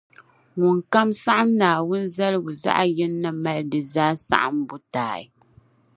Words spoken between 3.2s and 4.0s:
ni mali di